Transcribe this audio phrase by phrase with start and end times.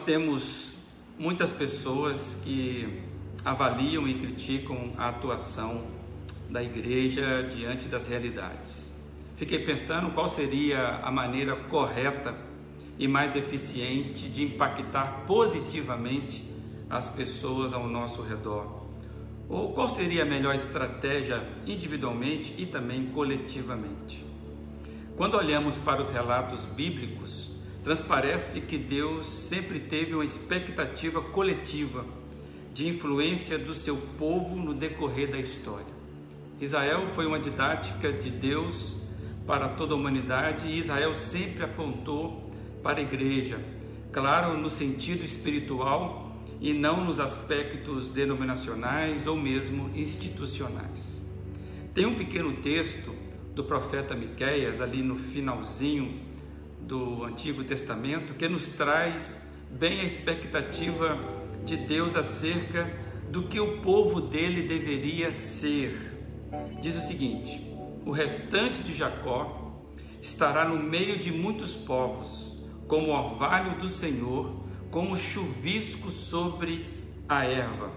[0.00, 0.72] Temos
[1.18, 3.02] muitas pessoas que
[3.44, 5.86] avaliam e criticam a atuação
[6.48, 8.90] da igreja diante das realidades.
[9.36, 12.34] Fiquei pensando qual seria a maneira correta
[12.98, 16.44] e mais eficiente de impactar positivamente
[16.88, 18.86] as pessoas ao nosso redor.
[19.48, 24.24] Ou qual seria a melhor estratégia individualmente e também coletivamente.
[25.16, 32.04] Quando olhamos para os relatos bíblicos, transparece que Deus sempre teve uma expectativa coletiva
[32.74, 36.00] de influência do seu povo no decorrer da história.
[36.60, 38.96] Israel foi uma didática de Deus
[39.46, 42.50] para toda a humanidade e Israel sempre apontou
[42.82, 43.58] para a igreja,
[44.12, 51.20] claro, no sentido espiritual e não nos aspectos denominacionais ou mesmo institucionais.
[51.94, 53.12] Tem um pequeno texto
[53.54, 56.20] do profeta Miqueias ali no finalzinho
[56.82, 61.18] do Antigo Testamento que nos traz bem a expectativa
[61.64, 62.90] de Deus acerca
[63.30, 66.18] do que o povo dele deveria ser.
[66.82, 67.60] Diz o seguinte:
[68.04, 69.82] O restante de Jacó
[70.20, 74.52] estará no meio de muitos povos, como orvalho do Senhor,
[74.90, 76.86] como chuvisco sobre
[77.28, 77.92] a erva,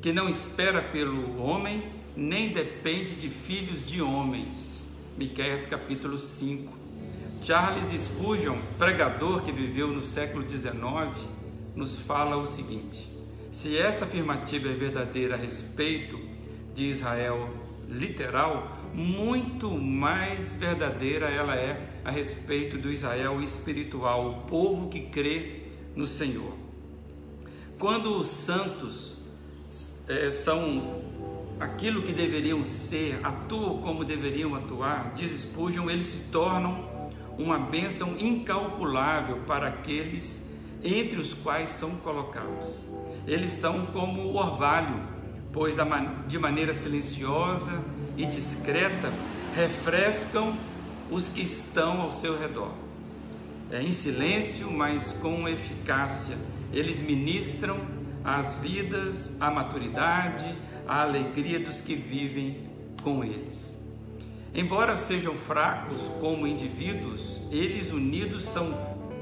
[0.00, 4.88] que não espera pelo homem, nem depende de filhos de homens.
[5.18, 6.77] Miqueias capítulo 5.
[7.42, 10.74] Charles Spurgeon, pregador que viveu no século XIX,
[11.74, 13.10] nos fala o seguinte:
[13.52, 16.18] se esta afirmativa é verdadeira a respeito
[16.74, 17.48] de Israel
[17.88, 25.62] literal, muito mais verdadeira ela é a respeito do Israel espiritual, o povo que crê
[25.94, 26.52] no Senhor.
[27.78, 29.18] Quando os santos
[30.08, 31.02] é, são
[31.60, 36.97] aquilo que deveriam ser, atuam como deveriam atuar, diz Spurgeon, eles se tornam
[37.38, 40.48] uma bênção incalculável para aqueles
[40.82, 42.74] entre os quais são colocados.
[43.26, 45.00] Eles são como o orvalho,
[45.52, 45.76] pois
[46.26, 47.82] de maneira silenciosa
[48.16, 49.12] e discreta
[49.54, 50.56] refrescam
[51.10, 52.72] os que estão ao seu redor.
[53.70, 56.36] É em silêncio, mas com eficácia,
[56.72, 57.78] eles ministram
[58.24, 60.54] as vidas, a maturidade,
[60.86, 62.68] a alegria dos que vivem
[63.02, 63.77] com eles.
[64.54, 68.72] Embora sejam fracos como indivíduos, eles unidos são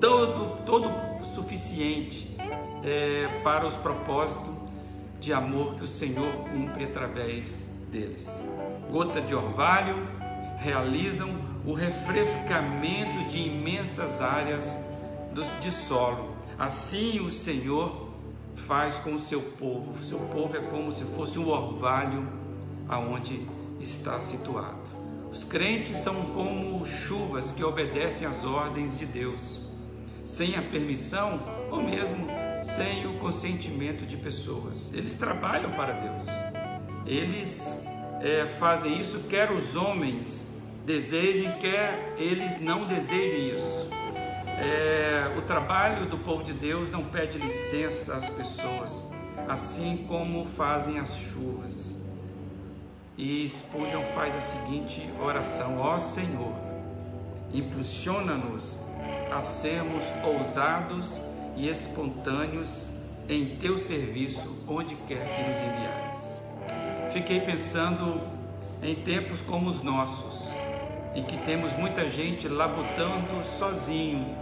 [0.00, 0.90] todo, todo
[1.24, 2.36] suficiente
[2.84, 4.52] é, para os propósitos
[5.18, 8.28] de amor que o Senhor cumpre através deles.
[8.90, 9.96] Gota de orvalho
[10.58, 11.30] realizam
[11.64, 14.76] o refrescamento de imensas áreas
[15.60, 16.36] de solo.
[16.58, 18.10] Assim o Senhor
[18.66, 19.92] faz com o seu povo.
[19.92, 22.28] O seu povo é como se fosse um orvalho
[22.88, 23.46] aonde
[23.80, 24.93] está situado.
[25.34, 29.66] Os crentes são como chuvas que obedecem às ordens de Deus,
[30.24, 32.28] sem a permissão ou mesmo
[32.62, 34.92] sem o consentimento de pessoas.
[34.94, 36.26] Eles trabalham para Deus.
[37.04, 37.84] Eles
[38.20, 40.46] é, fazem isso, quer os homens
[40.86, 43.90] desejem, quer eles não desejem isso.
[44.46, 49.04] É, o trabalho do povo de Deus não pede licença às pessoas,
[49.48, 52.03] assim como fazem as chuvas.
[53.16, 56.52] E Spurgeon faz a seguinte oração: Ó Senhor,
[57.52, 58.80] impulsiona-nos
[59.30, 61.20] a sermos ousados
[61.56, 62.90] e espontâneos
[63.28, 67.12] em teu serviço, onde quer que nos enviares.
[67.12, 68.20] Fiquei pensando
[68.82, 70.50] em tempos como os nossos,
[71.14, 74.36] em que temos muita gente labutando sozinho.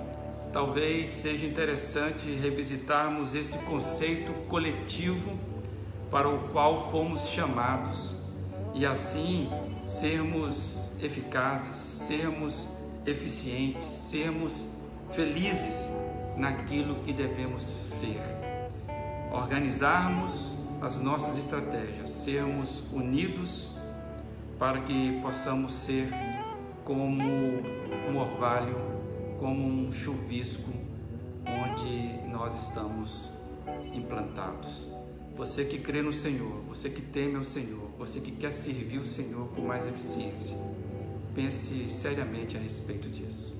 [0.50, 5.38] Talvez seja interessante revisitarmos esse conceito coletivo
[6.10, 8.21] para o qual fomos chamados
[8.74, 9.50] e assim
[9.86, 12.68] sermos eficazes, sermos
[13.06, 14.62] eficientes, sermos
[15.12, 15.88] felizes
[16.36, 18.20] naquilo que devemos ser.
[19.30, 23.68] Organizarmos as nossas estratégias, sermos unidos
[24.58, 26.08] para que possamos ser
[26.84, 28.76] como um orvalho,
[29.38, 30.70] como um chuvisco
[31.46, 33.40] onde nós estamos
[33.92, 34.86] implantados.
[35.36, 39.06] Você que crê no Senhor, você que teme ao Senhor, você que quer servir o
[39.06, 40.56] Senhor com mais eficiência,
[41.34, 43.58] pense seriamente a respeito disso.